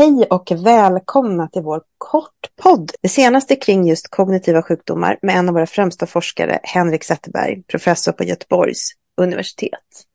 [0.00, 2.90] Hej och välkomna till vår kortpodd.
[3.02, 8.12] Det senaste kring just kognitiva sjukdomar med en av våra främsta forskare, Henrik Zetterberg, professor
[8.12, 10.06] på Göteborgs universitet.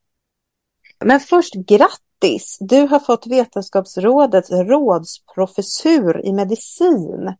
[1.04, 2.56] Men först grattis!
[2.60, 7.34] Du har fått Vetenskapsrådets rådsprofessur i medicin.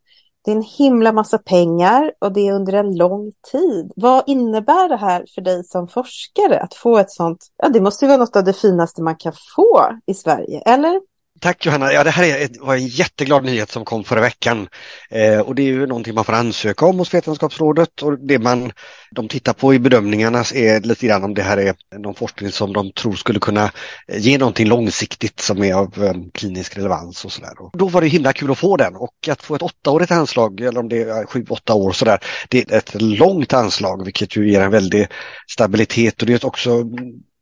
[0.45, 3.93] Det är en himla massa pengar och det är under en lång tid.
[3.97, 7.47] Vad innebär det här för dig som forskare att få ett sånt?
[7.57, 11.16] Ja, det måste vara något av det finaste man kan få i Sverige, eller?
[11.41, 11.93] Tack Johanna!
[11.93, 14.68] Ja, det här är, var en jätteglad nyhet som kom förra veckan.
[15.11, 18.72] Eh, och det är ju någonting man får ansöka om hos Vetenskapsrådet och det man
[19.11, 22.72] de tittar på i bedömningarna är lite grann om det här är någon forskning som
[22.72, 23.71] de tror skulle kunna
[24.09, 27.53] ge någonting långsiktigt som är av eh, klinisk relevans och sådär.
[27.73, 30.81] Då var det himla kul att få den och att få ett åttaårigt anslag, eller
[30.81, 34.61] om det är sju, åtta år sådär, det är ett långt anslag vilket ju ger
[34.61, 35.06] en väldig
[35.50, 36.84] stabilitet och det är också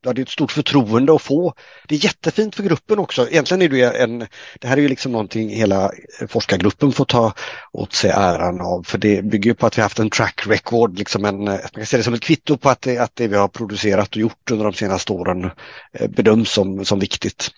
[0.04, 1.54] du det är ett stort förtroende att få.
[1.88, 3.28] Det är jättefint för gruppen också.
[3.28, 4.18] Egentligen är det en,
[4.60, 5.90] det här är ju liksom någonting hela
[6.28, 7.32] forskargruppen får ta
[7.72, 11.24] åt sig äran av för det bygger på att vi haft en track record, liksom
[11.24, 13.48] en, man kan se det som ett kvitto på att det, att det vi har
[13.48, 15.50] producerat och gjort under de senaste åren
[15.92, 17.50] eh, bedöms som, som viktigt.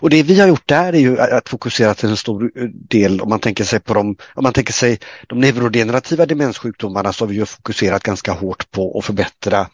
[0.00, 2.50] Och det vi har gjort där är ju att fokusera till en stor
[2.88, 7.24] del, om man tänker sig på de, om man tänker sig de neurodegenerativa demenssjukdomarna så
[7.24, 9.66] har vi ju fokuserat ganska hårt på att förbättra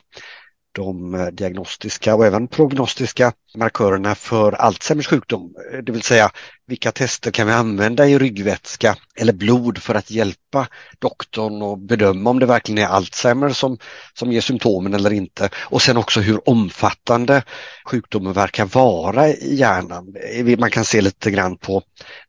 [0.72, 5.54] de eh, diagnostiska och även prognostiska markörerna för Alzheimers sjukdom.
[5.72, 6.30] Eh, det vill säga
[6.66, 12.30] vilka tester kan vi använda i ryggvätska eller blod för att hjälpa doktorn att bedöma
[12.30, 13.78] om det verkligen är Alzheimer som,
[14.14, 15.50] som ger symptomen eller inte.
[15.56, 17.42] Och sen också hur omfattande
[17.84, 20.14] sjukdomen verkar vara i hjärnan.
[20.34, 21.82] Eh, man kan se lite grann på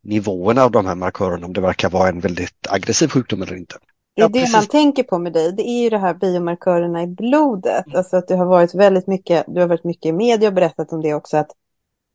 [0.03, 3.75] nivåerna av de här markörerna om det verkar vara en väldigt aggressiv sjukdom eller inte.
[4.15, 4.55] Det är ja, det precis.
[4.55, 5.51] man tänker på med dig.
[5.51, 7.85] Det är ju det här biomarkörerna i blodet.
[7.85, 7.97] Mm.
[7.97, 10.93] Alltså att du har varit väldigt mycket, du har varit mycket i media och berättat
[10.93, 11.37] om det också.
[11.37, 11.51] Att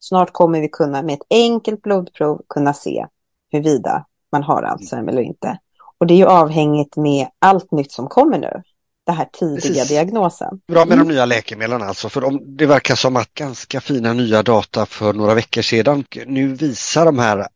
[0.00, 3.06] snart kommer vi kunna med ett enkelt blodprov kunna se
[3.52, 5.14] huruvida man har Alzheimer mm.
[5.14, 5.58] eller inte.
[5.98, 8.62] Och det är ju avhängigt med allt nytt som kommer nu.
[9.06, 9.88] Den här tidiga Precis.
[9.88, 10.60] diagnosen.
[10.68, 11.08] Bra med mm.
[11.08, 15.12] de nya läkemedlen alltså, för de, det verkar som att ganska fina nya data för
[15.12, 16.04] några veckor sedan.
[16.26, 17.46] Nu visar de här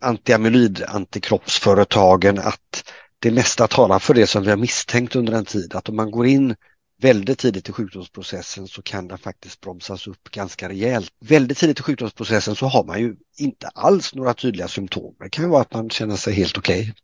[0.00, 2.84] antiamylid antikroppsföretagen att
[3.26, 6.10] det mesta talar för det som vi har misstänkt under en tid, att om man
[6.10, 6.54] går in
[7.02, 11.10] väldigt tidigt i sjukdomsprocessen så kan den faktiskt bromsas upp ganska rejält.
[11.20, 15.14] Väldigt tidigt i sjukdomsprocessen så har man ju inte alls några tydliga symptom.
[15.18, 16.94] Det kan ju vara att man känner sig helt okej.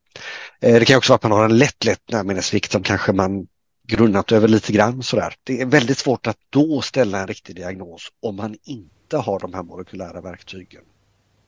[0.61, 0.79] Okay.
[0.79, 3.47] Det kan också vara att man har en lätt, lätt närminnesvikt som kanske man
[3.89, 5.35] grunnat över lite grann sådär.
[5.45, 9.55] Det är väldigt svårt att då ställa en riktig diagnos om man inte har de
[9.55, 10.83] här molekylära verktygen.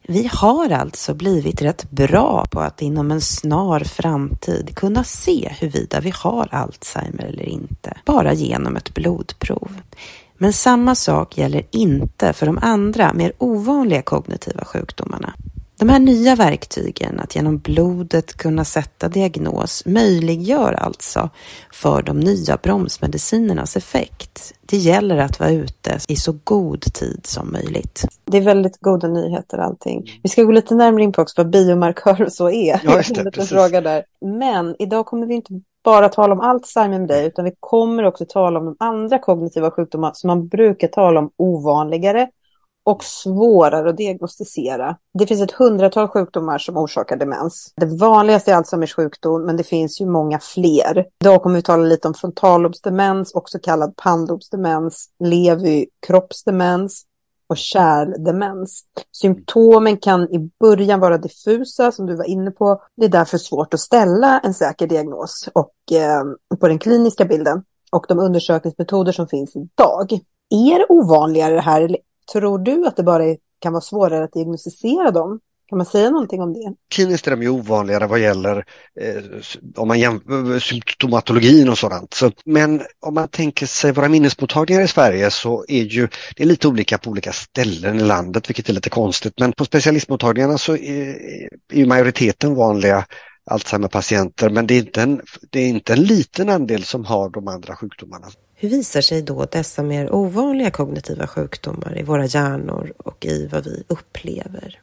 [0.09, 6.01] Vi har alltså blivit rätt bra på att inom en snar framtid kunna se huruvida
[6.01, 9.81] vi har Alzheimer eller inte, bara genom ett blodprov.
[10.39, 15.35] Men samma sak gäller inte för de andra mer ovanliga kognitiva sjukdomarna.
[15.79, 21.31] De här nya verktygen att genom blodet kunna sätta diagnos möjliggör alltså
[21.73, 24.55] för de nya bromsmedicinernas effekt.
[24.67, 28.05] Det gäller att vara ute i så god tid som möjligt.
[28.25, 30.21] Det är väldigt goda nyheter allting.
[30.23, 32.81] Vi ska gå lite närmare in på också vad biomarkörer så är.
[32.85, 34.05] Ja, just det, fråga där.
[34.21, 38.25] Men idag kommer vi inte bara tala om Alzheimer med dig, utan vi kommer också
[38.29, 42.29] tala om de andra kognitiva sjukdomar som man brukar tala om ovanligare
[42.85, 44.97] och svårare att diagnostisera.
[45.19, 47.73] Det finns ett hundratal sjukdomar som orsakar demens.
[47.77, 51.07] Det vanligaste är Alzheimers sjukdom, men det finns ju många fler.
[51.21, 57.05] Idag kommer vi tala lite om frontallobsdemens, också kallad pannlobsdemens, Lewy kroppsdemens
[57.47, 58.85] och kärldemens.
[59.13, 62.83] Symptomen kan i början vara diffusa, som du var inne på.
[62.97, 67.63] Det är därför svårt att ställa en säker diagnos och, eh, på den kliniska bilden
[67.93, 70.13] och de undersökningsmetoder som finns idag.
[70.51, 71.99] Är det ovanligare det här eller
[72.33, 75.41] Tror du att det bara kan vara svårare att diagnostisera dem?
[75.69, 76.75] Kan man säga någonting om det?
[76.91, 78.57] Kliniskt är de ju ovanligare vad gäller
[79.01, 79.23] eh,
[79.77, 82.15] om man jämför eh, symptomatologin och sådant.
[82.15, 86.47] Så, men om man tänker sig våra minnesmottagningar i Sverige så är ju det är
[86.47, 89.35] lite olika på olika ställen i landet, vilket är lite konstigt.
[89.41, 91.17] Men på specialistmottagningarna så är,
[91.73, 93.05] är majoriteten vanliga
[93.47, 97.49] Alzheimer-patienter, men det är, inte en, det är inte en liten andel som har de
[97.49, 98.27] andra sjukdomarna.
[98.55, 103.65] Hur visar sig då dessa mer ovanliga kognitiva sjukdomar i våra hjärnor och i vad
[103.65, 104.81] vi upplever?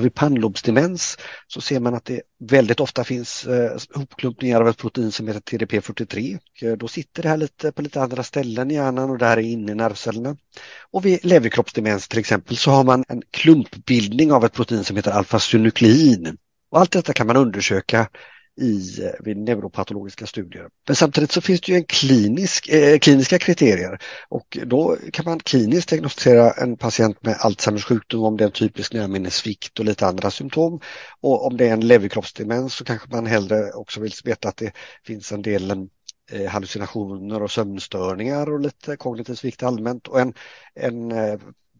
[0.00, 5.12] vid pannlobsdemens så ser man att det väldigt ofta finns eh, hopklumpningar av ett protein
[5.12, 6.38] som heter TDP43.
[6.62, 9.36] Eh, då sitter det här lite på lite andra ställen i hjärnan och det här
[9.36, 10.36] är inne i nervcellerna.
[10.90, 15.10] Och vid leverkroppsdemens till exempel så har man en klumpbildning av ett protein som heter
[15.10, 16.36] alfa-synuklein.
[16.70, 18.08] Och allt detta kan man undersöka
[18.60, 20.68] i, eh, vid neuropatologiska studier.
[20.86, 23.98] Men samtidigt så finns det ju en klinisk, eh, kliniska kriterier
[24.28, 28.52] och då kan man kliniskt diagnostisera en patient med Alzheimers sjukdom om det är en
[28.52, 30.80] typisk närminnessvikt och lite andra symptom.
[31.20, 34.72] Och om det är en leverkroppsdemens så kanske man hellre också vill veta att det
[35.06, 35.88] finns en del
[36.32, 40.34] eh, hallucinationer och sömnstörningar och lite kognitiv svikt allmänt och en,
[40.74, 41.38] en eh,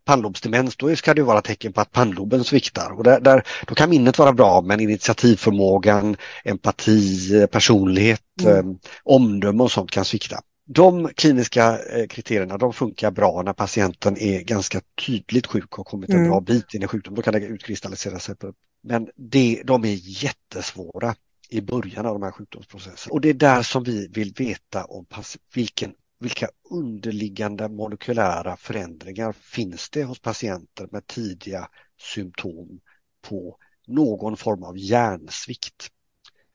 [0.09, 2.91] pannlobsdemens, då ska det vara tecken på att pannloben sviktar.
[2.91, 8.71] Och där, där, då kan minnet vara bra, men initiativförmågan, empati, personlighet, mm.
[8.71, 10.41] eh, omdöme och sånt kan svikta.
[10.67, 16.11] De kliniska eh, kriterierna de funkar bra när patienten är ganska tydligt sjuk och kommit
[16.11, 16.29] en mm.
[16.29, 17.17] bra bit in i sjukdomen.
[17.17, 18.37] Då kan det utkristallisera sig.
[18.37, 18.53] På.
[18.83, 21.15] Men det, de är jättesvåra
[21.51, 23.13] i början av de här sjukdomsprocesserna.
[23.13, 25.07] Och det är där som vi vill veta om
[25.55, 31.69] vilken vilka underliggande molekylära förändringar finns det hos patienter med tidiga
[32.15, 32.81] symptom
[33.29, 33.57] på
[33.87, 35.89] någon form av hjärnsvikt?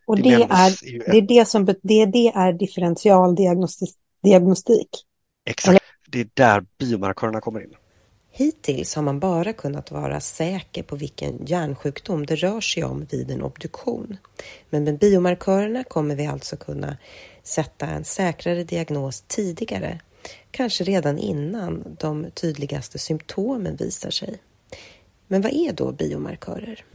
[0.05, 3.95] Och det, det är, det, är det, som, det, det är differentialdiagnostik?
[5.45, 5.81] Exakt, Eller?
[6.09, 7.75] det är där biomarkörerna kommer in.
[8.35, 13.31] Hittills har man bara kunnat vara säker på vilken hjärnsjukdom det rör sig om vid
[13.31, 14.17] en obduktion.
[14.69, 16.97] Men med biomarkörerna kommer vi alltså kunna
[17.43, 19.99] sätta en säkrare diagnos tidigare,
[20.51, 24.39] kanske redan innan de tydligaste symptomen visar sig.
[25.27, 26.85] Men vad är då biomarkörer?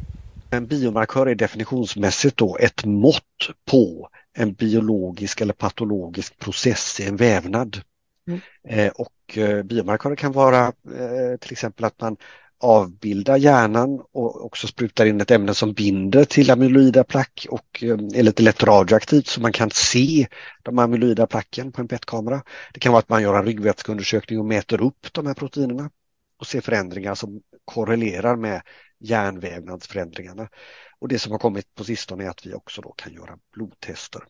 [0.50, 7.16] En biomarkör är definitionsmässigt då ett mått på en biologisk eller patologisk process i en
[7.16, 7.80] vävnad.
[8.26, 8.40] Mm.
[8.68, 12.16] Eh, och eh, biomarkörer kan vara eh, till exempel att man
[12.60, 17.90] avbilda hjärnan och också sprutar in ett ämne som binder till amyloida plack och eh,
[17.90, 20.26] är lite lätt radioaktivt så man kan se
[20.62, 22.43] de amyloida placken på en PET-kamera.
[22.75, 25.90] Det kan vara att man gör en ryggvätskeundersökning och mäter upp de här proteinerna
[26.38, 28.62] och ser förändringar som korrelerar med
[29.00, 30.49] hjärnvävnadsförändringarna.
[30.99, 34.22] Och det som har kommit på sistone är att vi också då kan göra blodtester.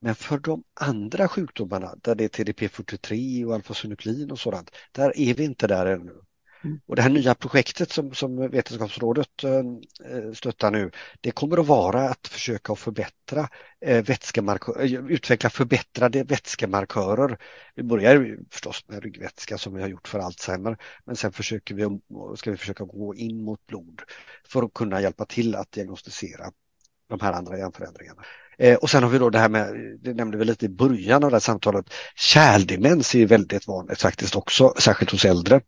[0.00, 5.34] Men för de andra sjukdomarna där det är TDP43 och alfasynuklin och sådant, där är
[5.34, 6.20] vi inte där ännu.
[6.86, 10.90] Och det här nya projektet som, som Vetenskapsrådet eh, eh stöttar nu,
[11.20, 13.48] det kommer att vara att försöka förbättra
[13.80, 17.38] eh, eh, utveckla förbättrade vätskemarkörer.
[17.74, 22.00] Vi börjar förstås med ryggvätska som vi har gjort för Alzheimer, men sen försöker vi,
[22.36, 24.02] ska vi försöka gå in mot blod
[24.48, 26.52] för att kunna hjälpa till att diagnostisera
[27.08, 28.22] de här andra hjärnförändringarna.
[28.60, 31.24] Eh, och sen har vi då det här med, det nämnde vi lite i början
[31.24, 31.86] av det här samtalet,
[32.16, 35.60] kärldemens är väldigt vanligt faktiskt också, särskilt hos äldre.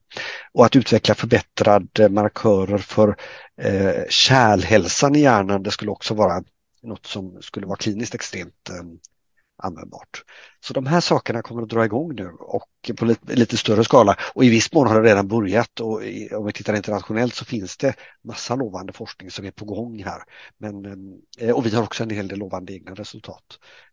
[0.53, 3.17] Och att utveckla förbättrade markörer för
[3.63, 6.43] eh, kärlhälsan i hjärnan, det skulle också vara
[6.83, 8.85] något som skulle vara kliniskt extremt eh,
[9.63, 10.25] användbart.
[10.61, 12.69] Så de här sakerna kommer att dra igång nu och
[12.99, 16.35] på lite, lite, större skala och i viss mån har det redan börjat och i,
[16.35, 17.95] om vi tittar internationellt så finns det
[18.25, 20.23] massa lovande forskning som är på gång här.
[20.59, 20.85] Men,
[21.39, 23.45] eh, och vi har också en hel del lovande egna resultat.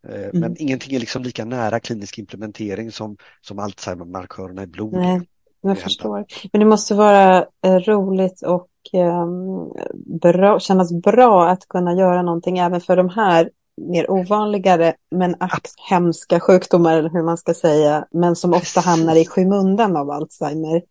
[0.07, 0.39] Eh, mm.
[0.39, 4.94] Men ingenting är liksom lika nära klinisk implementering som, som Alzheimer-markörerna i blod.
[4.94, 5.22] Nej,
[5.62, 6.25] jag förstår.
[6.51, 9.74] Men det måste vara eh, roligt och um,
[10.19, 13.50] bra, kännas bra att kunna göra någonting även för de här
[13.80, 15.36] mer ovanligare men
[15.90, 20.81] hemska sjukdomar eller hur man ska säga, men som ofta hamnar i skymundan av Alzheimer.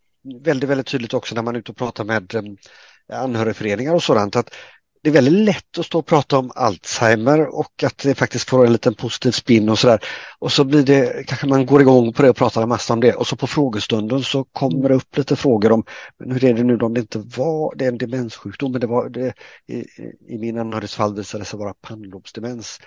[0.43, 4.35] Väldigt, väldigt tydligt också när man är ute och pratar med eh, anhörigföreningar och sådant
[4.35, 4.53] att
[5.01, 8.65] det är väldigt lätt att stå och prata om Alzheimer och att det faktiskt får
[8.65, 9.99] en liten positiv spin och sådär.
[10.39, 12.99] Och så blir det, kanske man går igång på det och pratar en massa om
[12.99, 15.83] det och så på frågestunden så kommer det upp lite frågor om
[16.17, 18.87] men hur är det nu om det inte var, det är en demenssjukdom, men det
[18.87, 19.33] var det,
[19.67, 19.85] i,
[20.27, 22.79] i min anhörigs fall visade det sig vara pannlobsdemens.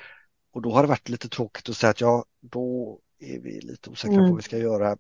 [0.54, 3.90] Och då har det varit lite tråkigt att säga att ja, då är vi lite
[3.90, 4.26] osäkra mm.
[4.26, 4.90] på vad vi ska göra.